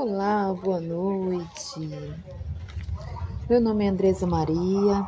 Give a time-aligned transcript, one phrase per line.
[0.00, 1.90] Olá, boa noite.
[3.50, 5.04] Meu nome é Andresa Maria.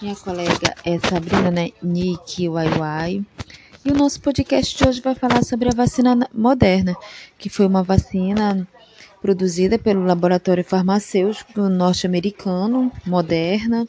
[0.00, 1.50] Minha colega é Sabrina
[1.82, 3.22] Nick Waiwai.
[3.84, 6.96] E o nosso podcast de hoje vai falar sobre a vacina moderna,
[7.36, 8.66] que foi uma vacina
[9.20, 13.86] produzida pelo laboratório farmacêutico norte-americano Moderna,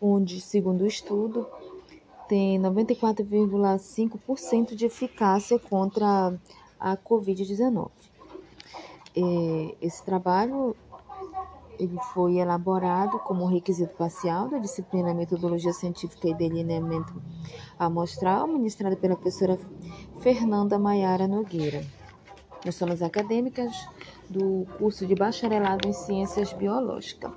[0.00, 1.46] onde, segundo o estudo,
[2.26, 6.32] tem 94,5% de eficácia contra
[6.80, 7.90] a Covid-19.
[9.16, 10.76] É, esse trabalho
[11.78, 17.14] ele foi elaborado como requisito parcial da disciplina Metodologia Científica e Delineamento
[17.78, 19.58] Amostral, ministrada pela professora
[20.20, 21.84] Fernanda Maiara Nogueira.
[22.64, 23.72] Nós somos acadêmicas
[24.28, 27.30] do curso de bacharelado em Ciências Biológicas.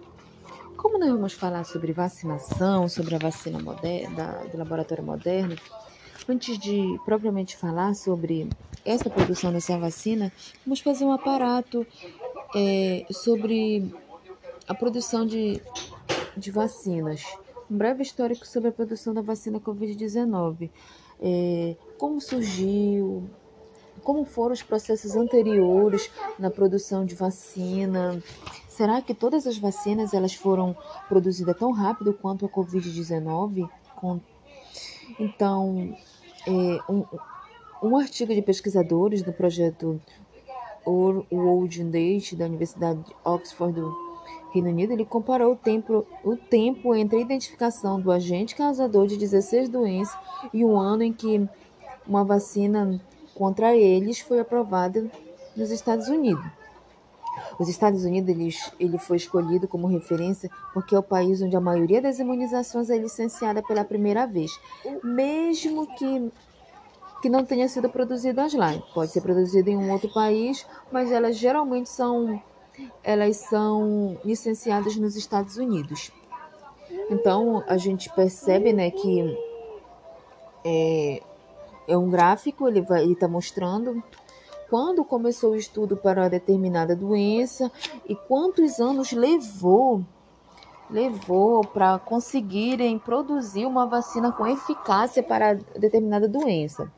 [0.75, 5.55] Como nós vamos falar sobre vacinação, sobre a vacina moderna, do laboratório moderno,
[6.29, 8.47] antes de propriamente falar sobre
[8.85, 10.31] essa produção dessa vacina,
[10.63, 11.85] vamos fazer um aparato
[12.55, 13.91] é, sobre
[14.67, 15.59] a produção de,
[16.37, 17.23] de vacinas.
[17.69, 20.69] Um breve histórico sobre a produção da vacina Covid-19.
[21.19, 23.27] É, como surgiu,
[24.03, 28.21] como foram os processos anteriores na produção de vacina.
[28.67, 30.77] Será que todas as vacinas elas foram
[31.07, 33.67] produzidas tão rápido quanto a Covid-19?
[35.19, 35.95] Então,
[36.47, 37.05] um,
[37.81, 40.01] um artigo de pesquisadores do projeto
[40.85, 44.09] World Date da Universidade de Oxford do
[44.51, 49.17] Reino Unido, ele comparou o tempo, o tempo entre a identificação do agente causador de
[49.17, 50.17] 16 doenças
[50.53, 51.47] e o ano em que
[52.07, 52.99] uma vacina
[53.35, 55.09] contra eles foi aprovada
[55.55, 56.58] nos Estados Unidos.
[57.57, 61.61] Os Estados Unidos ele, ele foi escolhido como referência porque é o país onde a
[61.61, 64.51] maioria das imunizações é licenciada pela primeira vez,
[65.03, 66.31] mesmo que
[67.21, 68.71] que não tenha sido produzidas lá.
[68.93, 72.41] Pode ser produzida em um outro país, mas elas geralmente são
[73.03, 76.11] elas são licenciadas nos Estados Unidos.
[77.09, 79.37] Então a gente percebe, né, que
[80.63, 81.21] é,
[81.87, 84.01] é um gráfico, ele vai está mostrando
[84.69, 87.71] quando começou o estudo para uma determinada doença
[88.07, 90.03] e quantos anos levou
[90.89, 96.91] levou para conseguirem produzir uma vacina com eficácia para determinada doença.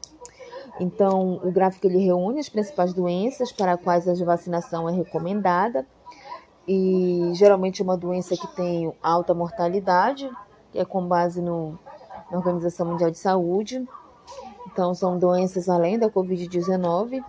[0.79, 5.85] Então, o gráfico ele reúne as principais doenças para as quais a vacinação é recomendada
[6.67, 10.29] e geralmente é uma doença que tem alta mortalidade,
[10.71, 11.77] que é com base no,
[12.31, 13.85] na Organização Mundial de Saúde.
[14.71, 17.21] Então, são doenças além da Covid-19,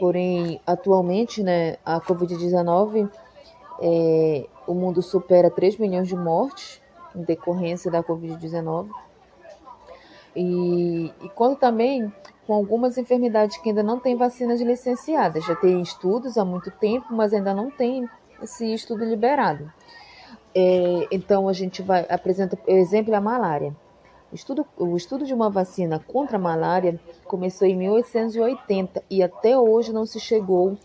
[0.00, 3.08] porém, atualmente, né, a Covid-19,
[3.80, 6.80] é, o mundo supera 3 milhões de mortes
[7.14, 8.88] em decorrência da Covid-19.
[10.34, 12.10] E, e quando também
[12.50, 15.44] com algumas enfermidades que ainda não têm vacinas licenciadas.
[15.44, 18.08] Já tem estudos há muito tempo, mas ainda não tem
[18.42, 19.72] esse estudo liberado.
[20.52, 23.72] É, então a gente vai apresenta o exemplo é a malária.
[24.32, 29.58] O estudo, o estudo de uma vacina contra a malária começou em 1880 e até
[29.58, 30.78] hoje não se chegou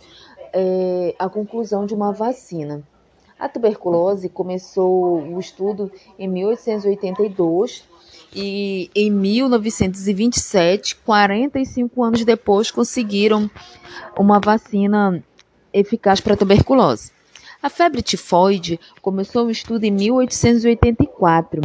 [0.52, 2.82] é, à conclusão de uma vacina.
[3.38, 7.84] A tuberculose começou o estudo em 1882
[8.34, 13.50] e em 1927, 45 anos depois, conseguiram
[14.18, 15.24] uma vacina
[15.72, 17.12] eficaz para a tuberculose.
[17.62, 21.62] A febre tifoide começou o estudo em 1884.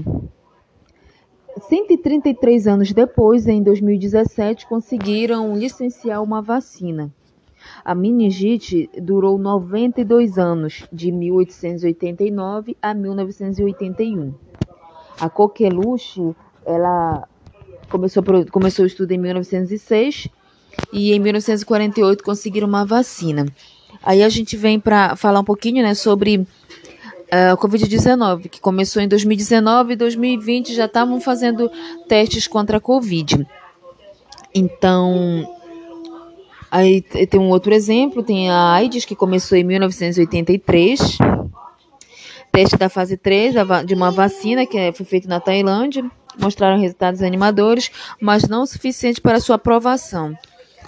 [1.60, 7.12] 133 anos depois, em 2017, conseguiram licenciar uma vacina.
[7.84, 14.34] A meningite durou 92 anos, de 1889 a 1981.
[15.20, 16.34] A coqueluche
[16.64, 17.28] ela
[17.90, 20.28] começou, começou o estudo em 1906
[20.92, 23.46] e em 1948 conseguiram uma vacina.
[24.02, 26.46] Aí a gente vem para falar um pouquinho né, sobre
[27.30, 31.70] a Covid-19, que começou em 2019 e 2020 já estavam fazendo
[32.08, 33.46] testes contra a Covid.
[34.54, 35.48] Então,
[36.70, 41.18] aí tem um outro exemplo, tem a AIDS, que começou em 1983.
[42.52, 43.54] Teste da fase 3
[43.86, 46.04] de uma vacina que é, foi feito na Tailândia
[46.38, 47.90] mostraram resultados animadores,
[48.20, 50.36] mas não o suficiente para sua aprovação.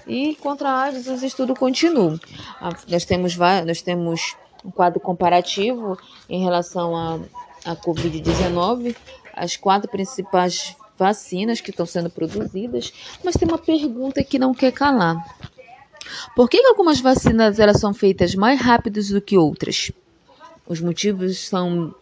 [0.06, 2.18] E contra a AIDS, os estudos continuam.
[2.60, 5.98] Ah, nós temos, nós temos um quadro comparativo
[6.28, 7.18] em relação à
[7.64, 8.96] a, a Covid-19,
[9.34, 12.92] as quatro principais vacinas que estão sendo produzidas,
[13.24, 15.16] mas tem uma pergunta que não quer calar.
[16.34, 19.90] Por que, algumas vacinas elas são feitas mais rápidas do que outras?
[20.66, 21.94] Os motivos são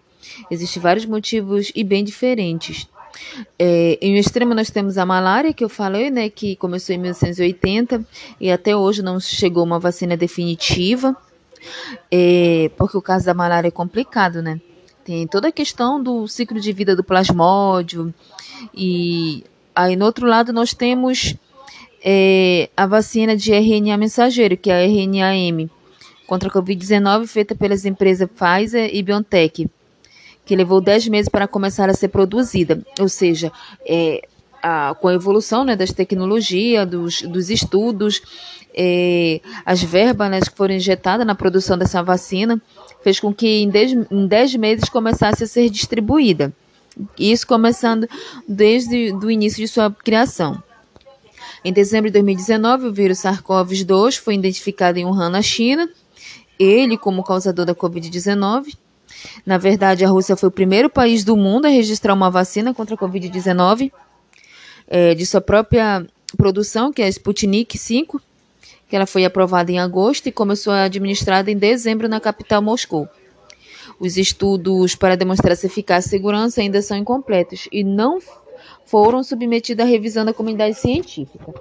[0.51, 2.87] existem vários motivos e bem diferentes.
[3.59, 8.05] É, em extremo nós temos a malária, que eu falei, né, que começou em 1980
[8.41, 11.17] e até hoje não chegou uma vacina definitiva,
[12.11, 14.61] é, porque o caso da malária é complicado, né?
[15.05, 18.15] Tem toda a questão do ciclo de vida do plasmódio
[18.75, 21.35] e aí no outro lado nós temos
[22.05, 25.71] é, a vacina de RNA mensageiro, que é a RNA-M,
[26.27, 29.69] contra a Covid-19, feita pelas empresas Pfizer e BioNTech
[30.51, 32.85] que levou 10 meses para começar a ser produzida.
[32.99, 33.53] Ou seja,
[33.87, 34.27] é,
[34.63, 38.23] a, com a evolução né, das tecnologias, dos, dos estudos,
[38.75, 42.61] é, as verbas né, que foram injetadas na produção dessa vacina,
[43.03, 46.53] fez com que em 10, em 10 meses começasse a ser distribuída.
[47.19, 48.09] Isso começando
[48.47, 50.63] desde o início de sua criação.
[51.65, 55.89] Em dezembro de 2019, o vírus SARS-CoV-2 foi identificado em Wuhan, na China,
[56.59, 58.75] ele como causador da Covid-19.
[59.45, 62.95] Na verdade, a Rússia foi o primeiro país do mundo a registrar uma vacina contra
[62.95, 63.93] a Covid-19
[64.91, 66.05] é, de sua própria
[66.37, 68.21] produção, que é a Sputnik 5,
[68.89, 73.09] que ela foi aprovada em agosto e começou a administrada em dezembro na capital Moscou.
[73.99, 78.19] Os estudos para demonstrar essa eficácia e segurança ainda são incompletos e não
[78.85, 81.55] foram submetidos à revisão da comunidade científica.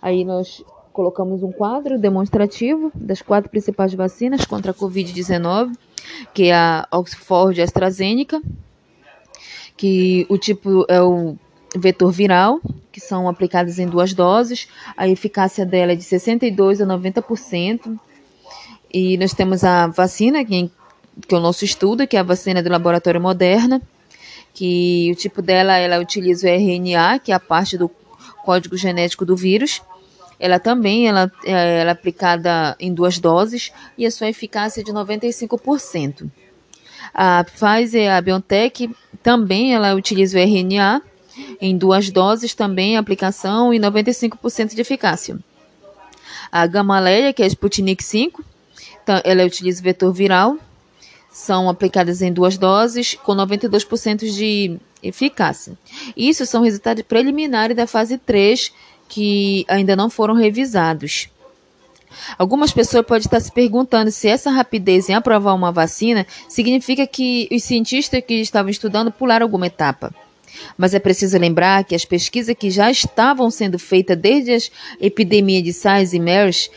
[0.00, 0.62] Aí nós
[0.92, 5.72] colocamos um quadro demonstrativo das quatro principais vacinas contra a Covid-19
[6.32, 8.40] que é a Oxford AstraZeneca,
[9.76, 11.36] que o tipo é o
[11.76, 12.60] vetor viral,
[12.90, 14.68] que são aplicadas em duas doses.
[14.96, 17.98] A eficácia dela é de 62 a 90%.
[18.92, 20.70] E nós temos a vacina, que,
[21.26, 23.82] que é o nosso estudo, que é a vacina do laboratório Moderna,
[24.54, 27.90] que o tipo dela, ela utiliza o RNA, que é a parte do
[28.44, 29.82] código genético do vírus,
[30.40, 34.84] ela também ela, é, ela é aplicada em duas doses e a sua eficácia é
[34.84, 36.30] de 95%.
[37.12, 38.90] A Pfizer a BioNTech
[39.22, 41.02] também ela utiliza o RNA
[41.60, 45.38] em duas doses também aplicação e 95% de eficácia.
[46.50, 48.44] A Gamaleya, que é a Sputnik 5,
[49.24, 50.56] ela utiliza vetor viral,
[51.30, 55.74] são aplicadas em duas doses com 92% de eficácia.
[56.16, 58.72] Isso são resultados preliminares da fase 3
[59.08, 61.28] que ainda não foram revisados.
[62.38, 67.48] Algumas pessoas podem estar se perguntando se essa rapidez em aprovar uma vacina significa que
[67.52, 70.14] os cientistas que estavam estudando pularam alguma etapa.
[70.76, 75.62] Mas é preciso lembrar que as pesquisas que já estavam sendo feitas desde as epidemias
[75.62, 76.70] de SARS e MERS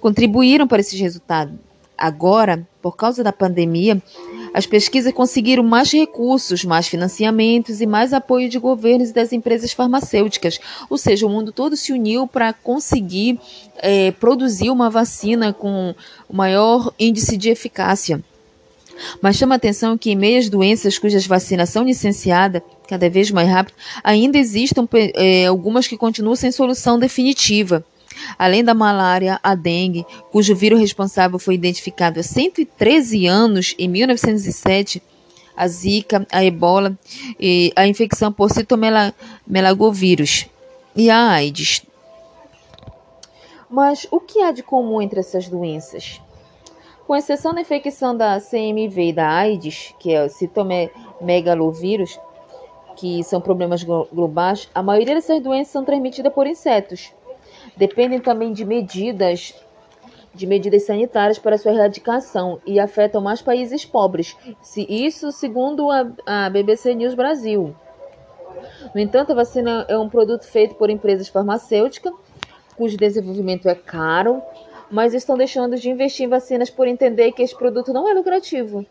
[0.00, 1.54] contribuíram para esses resultados.
[1.98, 4.00] Agora, por causa da pandemia,
[4.52, 9.72] as pesquisas conseguiram mais recursos, mais financiamentos e mais apoio de governos e das empresas
[9.72, 10.60] farmacêuticas.
[10.90, 13.40] Ou seja, o mundo todo se uniu para conseguir
[13.78, 15.94] é, produzir uma vacina com
[16.30, 18.22] maior índice de eficácia.
[19.20, 23.48] Mas chama atenção que em meio às doenças cujas vacinas são licenciadas cada vez mais
[23.48, 27.84] rápido, ainda existem é, algumas que continuam sem solução definitiva.
[28.38, 35.02] Além da malária, a dengue, cujo vírus responsável foi identificado há 113 anos, em 1907,
[35.56, 36.96] a zika, a ebola
[37.40, 40.46] e a infecção por citomegalovírus
[40.94, 41.82] e a AIDS.
[43.68, 46.20] Mas o que há de comum entre essas doenças?
[47.06, 52.18] Com exceção da infecção da CMV e da AIDS, que é o citomegalovírus,
[52.96, 57.12] que são problemas globais, a maioria dessas doenças são transmitidas por insetos,
[57.76, 59.54] dependem também de medidas
[60.34, 64.36] de medidas sanitárias para sua erradicação e afetam mais países pobres.
[64.76, 67.74] Isso segundo a, a BBC News Brasil.
[68.94, 72.12] No entanto, a vacina é um produto feito por empresas farmacêuticas,
[72.76, 74.42] cujo desenvolvimento é caro,
[74.90, 78.84] mas estão deixando de investir em vacinas por entender que esse produto não é lucrativo.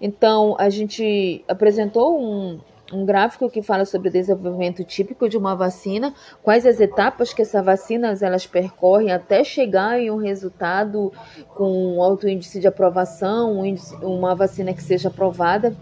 [0.00, 2.58] Então, a gente apresentou um,
[2.92, 7.42] um gráfico que fala sobre o desenvolvimento típico de uma vacina, quais as etapas que
[7.42, 11.12] essas vacinas elas percorrem até chegar em um resultado
[11.54, 15.76] com um alto índice de aprovação, um índice, uma vacina que seja aprovada.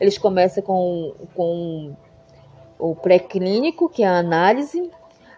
[0.00, 1.96] Eles começam com, com
[2.78, 4.90] o pré-clínico, que é a análise,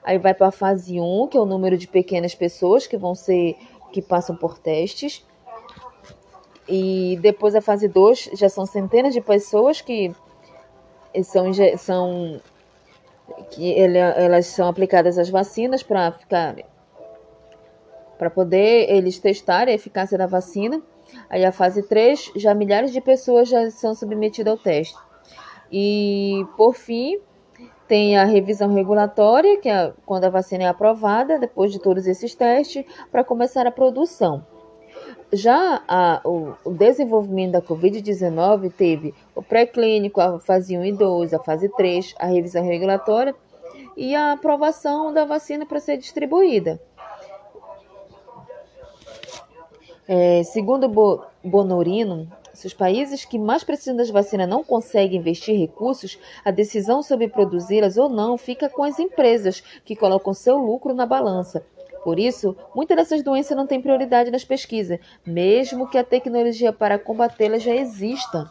[0.05, 3.15] aí vai para a fase 1, que é o número de pequenas pessoas que vão
[3.15, 3.57] ser
[3.91, 5.25] que passam por testes.
[6.69, 10.15] E depois a fase 2 já são centenas de pessoas que
[11.23, 12.41] são, são
[13.51, 16.57] que elas são aplicadas as vacinas para ficar
[18.19, 20.81] para poder eles testarem a eficácia da vacina.
[21.29, 24.97] Aí a fase 3, já milhares de pessoas já são submetidas ao teste.
[25.71, 27.21] E por fim,
[27.87, 32.35] tem a revisão regulatória, que é quando a vacina é aprovada, depois de todos esses
[32.35, 34.45] testes, para começar a produção.
[35.33, 41.35] Já a, o, o, desenvolvimento da Covid-19 teve o pré-clínico, a fase 1 e 2,
[41.35, 43.35] a fase 3, a revisão regulatória
[43.97, 46.81] e a aprovação da vacina para ser distribuída.
[50.07, 55.59] É, segundo Bo, Bonorino, se os países que mais precisam das vacinas não conseguem investir
[55.59, 60.95] recursos, a decisão sobre produzi-las ou não fica com as empresas, que colocam seu lucro
[60.95, 61.67] na balança.
[62.03, 66.99] Por isso, muitas dessas doenças não têm prioridade nas pesquisas, mesmo que a tecnologia para
[66.99, 68.49] combatê-las já exista.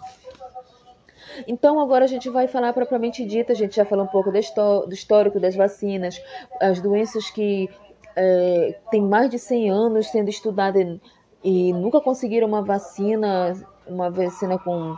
[1.47, 3.53] Então, agora a gente vai falar propriamente dita.
[3.53, 6.21] A gente já falou um pouco do histórico das vacinas,
[6.59, 7.69] as doenças que
[8.15, 10.99] é, têm mais de 100 anos sendo estudadas
[11.43, 13.53] e nunca conseguiram uma vacina,
[13.87, 14.95] uma vacina com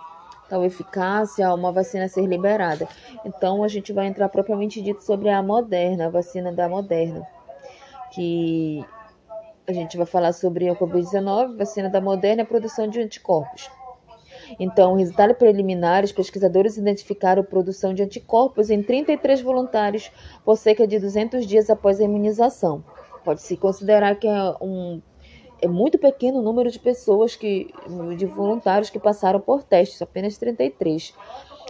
[0.49, 2.87] tal eficácia, uma vacina ser liberada.
[3.25, 7.25] Então, a gente vai entrar propriamente dito sobre a Moderna, a vacina da Moderna,
[8.11, 8.85] que
[9.67, 13.69] a gente vai falar sobre a Covid-19, vacina da Moderna e a produção de anticorpos.
[14.59, 20.11] Então, resultados preliminares, pesquisadores identificaram produção de anticorpos em 33 voluntários
[20.43, 22.83] por cerca de 200 dias após a imunização.
[23.23, 25.01] Pode-se considerar que é um
[25.65, 27.73] é muito pequeno o número de pessoas que
[28.15, 31.13] de voluntários que passaram por testes, apenas 33.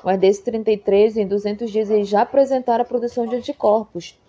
[0.04, 4.20] Mas desses 33, em 200 dias eles já apresentaram a produção de anticorpos.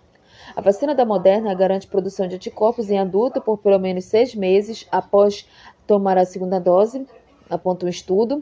[0.55, 4.87] A vacina da Moderna garante produção de anticorpos em adulto por pelo menos seis meses
[4.89, 5.45] após
[5.85, 7.05] tomar a segunda dose
[7.49, 8.41] aponta um estudo.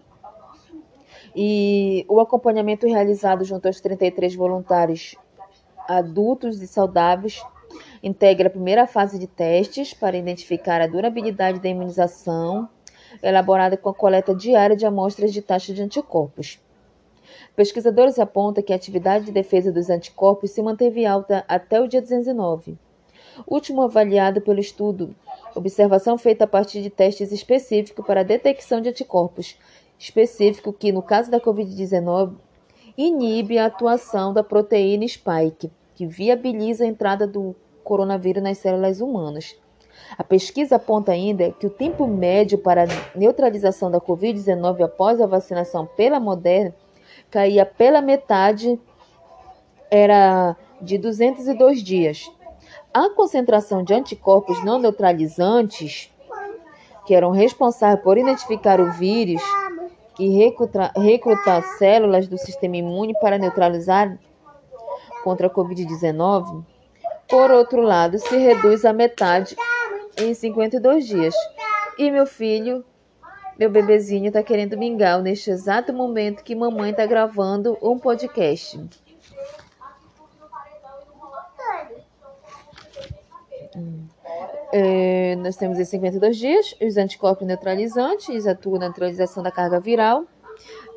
[1.36, 5.16] E o acompanhamento realizado junto aos 33 voluntários
[5.90, 7.44] adultos e saudáveis
[8.04, 12.70] integra a primeira fase de testes para identificar a durabilidade da imunização,
[13.22, 16.60] elaborada com a coleta diária de amostras de taxa de anticorpos.
[17.56, 22.02] Pesquisadores apontam que a atividade de defesa dos anticorpos se manteve alta até o dia
[22.02, 22.78] 19.
[23.48, 25.16] Último avaliado pelo estudo
[25.56, 29.58] Observação feita a partir de testes específicos para a detecção de anticorpos,
[29.98, 32.34] específico que, no caso da Covid-19,
[32.98, 37.56] inibe a atuação da proteína spike, que viabiliza a entrada do
[37.86, 39.56] coronavírus nas células humanas.
[40.18, 45.28] A pesquisa aponta ainda que o tempo médio para a neutralização da Covid-19 após a
[45.28, 46.74] vacinação pela Moderna
[47.32, 48.80] caía pela metade,
[49.90, 52.30] era de 202 dias.
[52.94, 56.12] A concentração de anticorpos não neutralizantes,
[57.06, 59.42] que eram responsáveis por identificar o vírus
[60.20, 64.18] e recrutar, recrutar células do sistema imune para neutralizar
[65.24, 66.64] contra a Covid-19,
[67.28, 69.56] por outro lado, se reduz à metade
[70.18, 71.36] em 52 dias.
[71.98, 72.84] E meu filho,
[73.58, 78.80] meu bebezinho, está querendo mingau neste exato momento que mamãe está gravando um podcast.
[84.72, 90.26] É, nós temos em 52 dias os anticorpos neutralizantes, atuam na neutralização da carga viral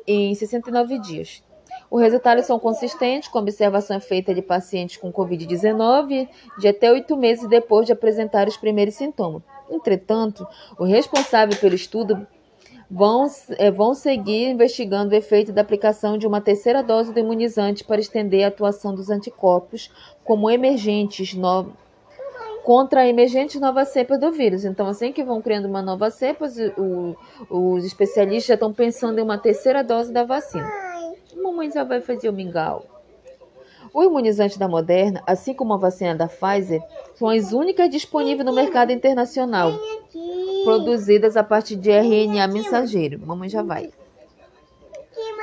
[0.05, 1.43] em 69 dias.
[1.89, 6.27] Os resultados são consistentes com observação feita de pacientes com Covid-19
[6.59, 9.41] de até oito meses depois de apresentar os primeiros sintomas.
[9.69, 12.27] Entretanto, os responsáveis pelo estudo
[12.89, 13.25] vão,
[13.57, 17.99] é, vão seguir investigando o efeito da aplicação de uma terceira dose do imunizante para
[17.99, 19.91] estender a atuação dos anticorpos
[20.23, 21.73] como emergentes novos
[22.63, 24.63] contra a emergente nova cepa do vírus.
[24.63, 26.45] Então, assim que vão criando uma nova cepa,
[26.77, 27.15] o,
[27.49, 30.69] os especialistas já estão pensando em uma terceira dose da vacina.
[31.41, 32.85] Mamãe já vai fazer o mingau.
[33.93, 36.81] O imunizante da Moderna, assim como a vacina da Pfizer,
[37.15, 39.71] são as únicas disponíveis no mercado internacional,
[40.63, 43.19] produzidas a partir de RNA mensageiro.
[43.25, 43.89] Mamãe já vai.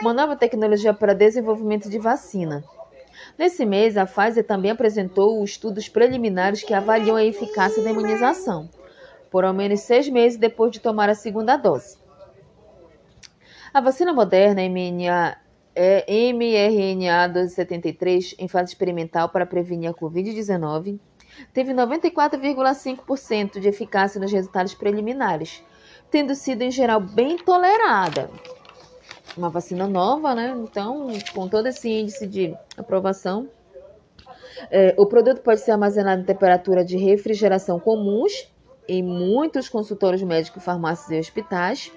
[0.00, 2.62] Uma nova tecnologia para desenvolvimento de vacina.
[3.36, 8.68] Nesse mês, a Pfizer também apresentou estudos preliminares que avaliam a eficácia da imunização,
[9.30, 11.98] por ao menos seis meses depois de tomar a segunda dose.
[13.74, 15.36] A vacina moderna mRNA,
[15.76, 20.98] é mRNA 1273, em fase experimental para prevenir a Covid-19,
[21.52, 25.62] teve 94,5% de eficácia nos resultados preliminares,
[26.10, 28.30] tendo sido em geral bem tolerada
[29.36, 30.56] uma vacina nova, né?
[30.58, 33.48] Então, com todo esse índice de aprovação,
[34.70, 38.50] é, o produto pode ser armazenado em temperatura de refrigeração comuns
[38.88, 41.92] em muitos consultórios médicos, farmácias e hospitais.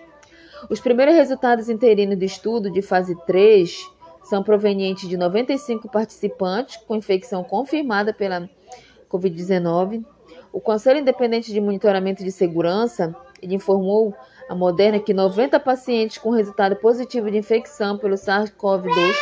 [0.67, 3.89] Os primeiros resultados interinos do estudo de fase 3
[4.23, 8.49] são provenientes de 95 participantes com infecção confirmada pela
[9.09, 10.03] Covid-19.
[10.51, 14.13] O Conselho Independente de Monitoramento de Segurança informou
[14.49, 19.15] a Moderna que 90 pacientes com resultado positivo de infecção pelo SARS-CoV-2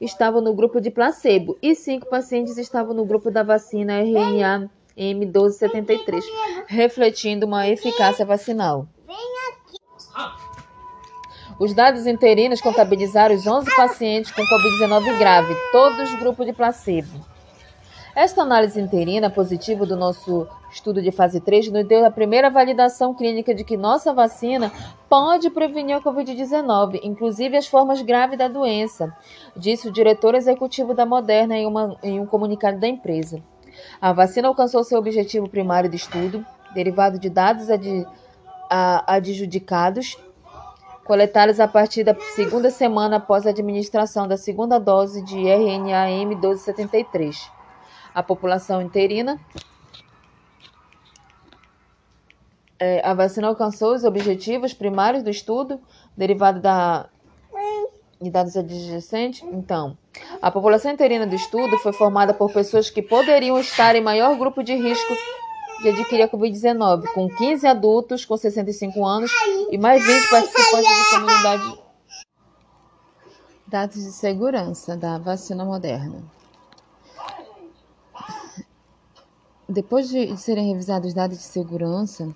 [0.00, 6.22] estavam no grupo de placebo e 5 pacientes estavam no grupo da vacina RNA M1273,
[6.66, 8.86] refletindo uma eficácia vacinal.
[11.58, 17.24] Os dados interinos contabilizaram os 11 pacientes com Covid-19 grave, todos grupo de placebo.
[18.14, 23.14] Esta análise interina positiva do nosso estudo de fase 3 nos deu a primeira validação
[23.14, 24.72] clínica de que nossa vacina
[25.08, 29.12] pode prevenir a Covid-19, inclusive as formas graves da doença,
[29.56, 33.40] disse o diretor executivo da Moderna em, uma, em um comunicado da empresa.
[34.00, 38.06] A vacina alcançou seu objetivo primário de estudo, derivado de dados ad,
[39.06, 40.16] adjudicados
[41.04, 47.54] coletados a partir da segunda semana após a administração da segunda dose de RNA M1273
[48.14, 49.40] a população interina.
[52.78, 55.80] É, a vacina alcançou os objetivos primários do estudo,
[56.16, 57.08] derivado da
[58.20, 59.42] de dados adjacentes.
[59.52, 59.98] Então,
[60.40, 64.62] a população interina do estudo foi formada por pessoas que poderiam estar em maior grupo
[64.62, 65.12] de risco
[65.82, 69.30] de adquirir a Covid-19, com 15 adultos com 65 anos
[69.70, 71.78] e mais 20 participantes de comunidade.
[73.66, 76.22] Dados de segurança da vacina moderna.
[79.68, 82.34] Depois de serem revisados os dados de segurança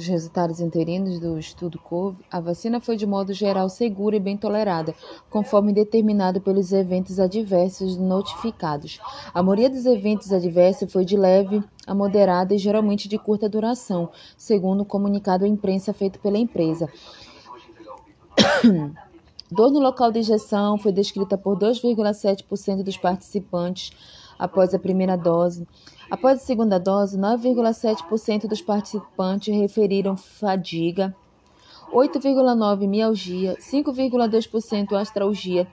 [0.00, 4.34] dos resultados interinos do estudo COVE, a vacina foi de modo geral segura e bem
[4.34, 4.94] tolerada,
[5.28, 8.98] conforme determinado pelos eventos adversos notificados.
[9.34, 14.08] A maioria dos eventos adversos foi de leve a moderada e geralmente de curta duração,
[14.38, 16.88] segundo o comunicado à imprensa feito pela empresa.
[19.52, 23.92] Dor no local de injeção foi descrita por 2,7% dos participantes
[24.40, 25.68] após a primeira dose.
[26.10, 31.14] Após a segunda dose, 9,7% dos participantes referiram fadiga,
[31.92, 35.68] 8,9% mialgia, 5,2% astralgia,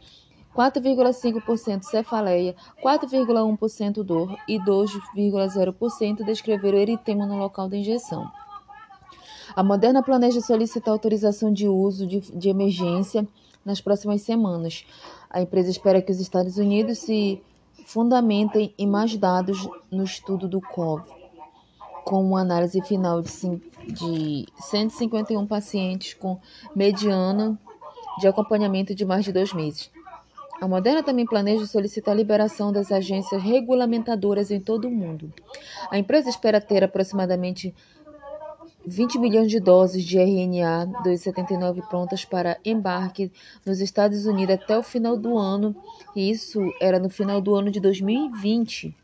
[0.53, 8.29] 4,5% cefaleia, 4,1% dor e 2,0% descreveram eritema no local da injeção.
[9.55, 13.25] A Moderna planeja solicitar autorização de uso de, de emergência
[13.63, 14.85] nas próximas semanas.
[15.29, 17.41] A empresa espera que os Estados Unidos se
[17.87, 21.03] fundamentem em mais dados no estudo do COV,
[22.03, 26.37] com uma análise final de 151 pacientes com
[26.75, 27.57] mediana
[28.19, 29.89] de acompanhamento de mais de dois meses.
[30.59, 35.31] A Moderna também planeja solicitar a liberação das agências regulamentadoras em todo o mundo.
[35.89, 37.73] A empresa espera ter aproximadamente
[38.89, 43.29] 20 milhões de doses de RNA 279 prontas para embarque
[43.65, 45.75] nos Estados Unidos até o final do ano,
[46.15, 48.95] e isso era no final do ano de 2020.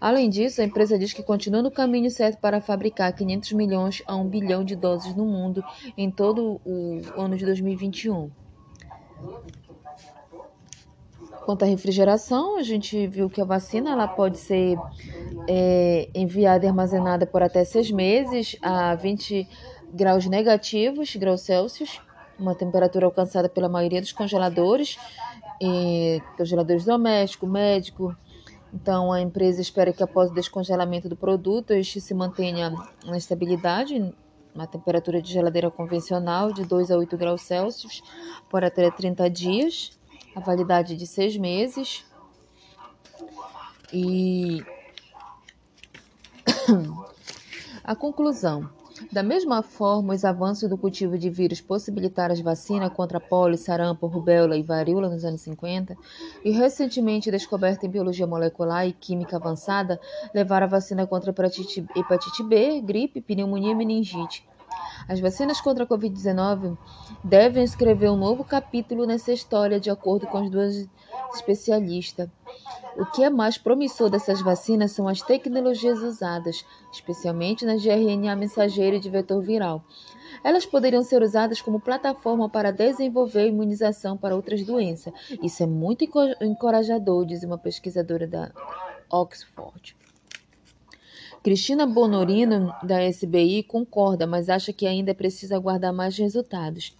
[0.00, 4.14] Além disso, a empresa diz que continua no caminho certo para fabricar 500 milhões a
[4.14, 5.60] 1 bilhão de doses no mundo
[5.98, 8.30] em todo o ano de 2021.
[11.44, 14.78] Quanto à refrigeração, a gente viu que a vacina ela pode ser
[15.48, 19.48] é, enviada e armazenada por até seis meses a 20
[19.92, 22.00] graus negativos, graus Celsius,
[22.38, 24.98] uma temperatura alcançada pela maioria dos congeladores,
[25.60, 28.16] e, congeladores doméstico, médico.
[28.72, 32.72] Então, a empresa espera que após o descongelamento do produto, este se mantenha
[33.04, 34.14] na estabilidade,
[34.54, 38.02] uma temperatura de geladeira convencional de 2 a 8 graus Celsius
[38.48, 39.98] por até 30 dias,
[40.34, 42.04] a validade de seis meses.
[43.92, 44.62] E
[47.84, 48.68] a conclusão.
[49.10, 54.06] Da mesma forma, os avanços do cultivo de vírus possibilitaram as vacinas contra polio, sarampo,
[54.06, 55.96] rubéola e varíola nos anos 50
[56.44, 59.98] e recentemente descoberta em biologia molecular e química avançada
[60.34, 64.46] levaram a vacina contra hepatite B, gripe, pneumonia e meningite.
[65.08, 66.76] As vacinas contra a Covid-19
[67.22, 70.88] devem escrever um novo capítulo nessa história, de acordo com as duas
[71.34, 72.28] especialistas.
[72.96, 78.36] O que é mais promissor dessas vacinas são as tecnologias usadas, especialmente nas de RNA
[78.36, 79.84] mensageiro e de vetor viral.
[80.42, 85.12] Elas poderiam ser usadas como plataforma para desenvolver imunização para outras doenças.
[85.42, 86.04] Isso é muito
[86.40, 88.50] encorajador, diz uma pesquisadora da
[89.10, 89.96] Oxford.
[91.42, 96.94] Cristina Bonorino, da SBI, concorda, mas acha que ainda é preciso aguardar mais resultados.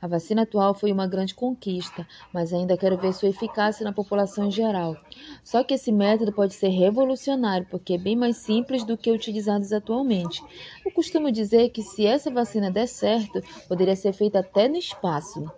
[0.00, 4.46] A vacina atual foi uma grande conquista, mas ainda quero ver sua eficácia na população
[4.46, 4.96] em geral.
[5.44, 9.72] Só que esse método pode ser revolucionário, porque é bem mais simples do que utilizados
[9.72, 10.42] atualmente.
[10.84, 15.48] Eu costumo dizer que se essa vacina der certo, poderia ser feita até no espaço,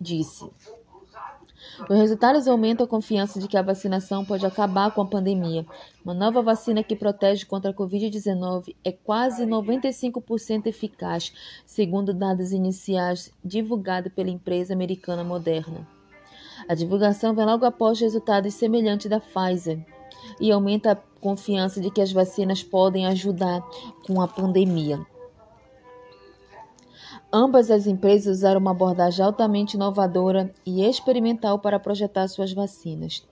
[0.00, 0.48] disse.
[1.88, 5.64] Os resultados aumentam a confiança de que a vacinação pode acabar com a pandemia.
[6.04, 11.32] Uma nova vacina que protege contra a Covid-19 é quase 95% eficaz,
[11.64, 15.86] segundo dados iniciais divulgados pela empresa americana Moderna.
[16.68, 19.84] A divulgação vem logo após resultados semelhantes da Pfizer
[20.40, 23.62] e aumenta a confiança de que as vacinas podem ajudar
[24.06, 25.04] com a pandemia.
[27.32, 33.24] Ambas as empresas usaram uma abordagem altamente inovadora e experimental para projetar suas vacinas.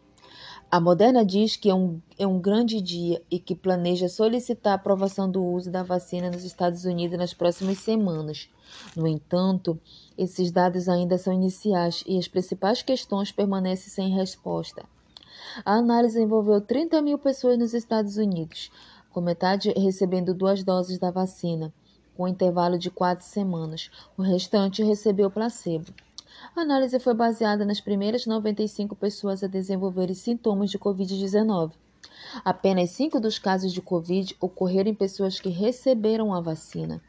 [0.70, 4.76] A Moderna diz que é um, é um grande dia e que planeja solicitar a
[4.76, 8.48] aprovação do uso da vacina nos Estados Unidos nas próximas semanas.
[8.94, 9.80] No entanto,
[10.16, 14.84] esses dados ainda são iniciais e as principais questões permanecem sem resposta.
[15.64, 18.70] A análise envolveu 30 mil pessoas nos Estados Unidos,
[19.10, 21.72] com metade recebendo duas doses da vacina,
[22.18, 23.92] com um intervalo de quatro semanas.
[24.16, 25.94] O restante recebeu placebo.
[26.56, 31.70] A análise foi baseada nas primeiras 95 pessoas a desenvolverem sintomas de Covid-19.
[32.44, 37.00] Apenas 5 dos casos de Covid ocorreram em pessoas que receberam a vacina.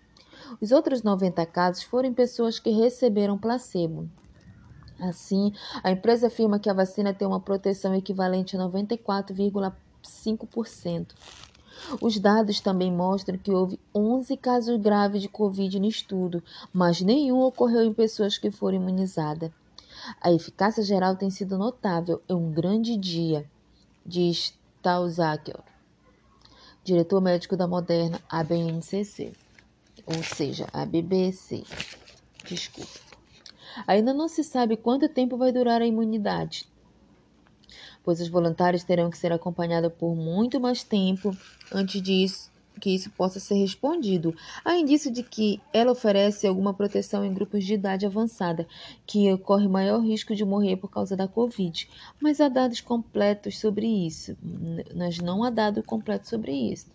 [0.62, 4.08] Os outros 90 casos foram em pessoas que receberam placebo.
[5.00, 5.52] Assim,
[5.84, 11.15] a empresa afirma que a vacina tem uma proteção equivalente a 94,5%.
[12.02, 17.42] Os dados também mostram que houve 11 casos graves de Covid no estudo, mas nenhum
[17.42, 19.52] ocorreu em pessoas que foram imunizadas.
[20.22, 22.22] A eficácia geral tem sido notável.
[22.28, 23.50] É um grande dia,
[24.06, 25.60] diz Tal Zacher,
[26.84, 29.34] diretor médico da Moderna ABNCC,
[30.06, 31.63] ou seja, a BBC.
[32.46, 33.00] Desculpa.
[33.86, 36.68] Ainda não se sabe quanto tempo vai durar a imunidade,
[38.03, 41.35] pois os voluntários terão que ser acompanhados por muito mais tempo
[41.71, 44.33] antes disso que isso possa ser respondido.
[44.63, 48.65] Há indício de que ela oferece alguma proteção em grupos de idade avançada,
[49.05, 51.88] que ocorre maior risco de morrer por causa da Covid.
[52.19, 54.35] Mas há dados completos sobre isso.
[54.95, 56.88] Mas não há dado completo sobre isso.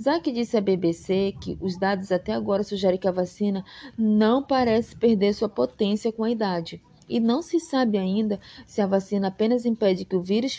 [0.00, 3.64] Zack disse à BBC que os dados até agora sugerem que a vacina
[3.96, 6.82] não parece perder sua potência com a idade.
[7.08, 10.58] E não se sabe ainda se a vacina apenas impede que o vírus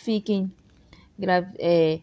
[1.18, 2.00] grave, é,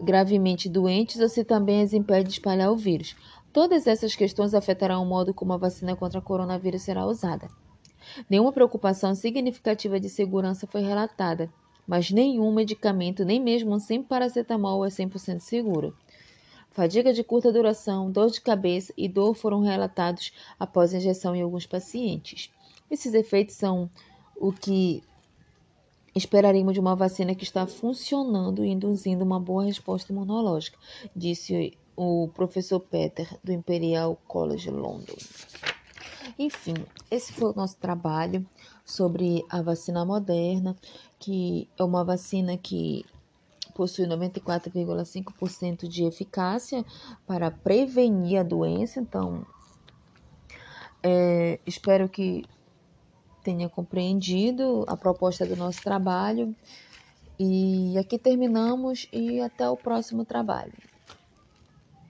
[0.00, 3.16] gravemente doentes ou se também as impede de espalhar o vírus.
[3.52, 7.48] Todas essas questões afetarão o modo como a vacina contra o coronavírus será usada.
[8.28, 11.48] Nenhuma preocupação significativa de segurança foi relatada,
[11.86, 15.96] mas nenhum medicamento, nem mesmo um simples paracetamol, é 100% seguro.
[16.70, 21.42] Fadiga de curta duração, dor de cabeça e dor foram relatados após a injeção em
[21.42, 22.50] alguns pacientes.
[22.94, 23.90] Esses efeitos são
[24.36, 25.02] o que
[26.14, 30.78] esperaríamos de uma vacina que está funcionando e induzindo uma boa resposta imunológica,
[31.14, 35.16] disse o professor Peter, do Imperial College London.
[36.38, 36.74] Enfim,
[37.10, 38.46] esse foi o nosso trabalho
[38.84, 40.76] sobre a vacina moderna,
[41.18, 43.04] que é uma vacina que
[43.74, 46.86] possui 94,5% de eficácia
[47.26, 49.00] para prevenir a doença.
[49.00, 49.44] Então,
[51.02, 52.44] é, espero que
[53.44, 56.56] tenha compreendido a proposta do nosso trabalho.
[57.38, 60.74] E aqui terminamos e até o próximo trabalho.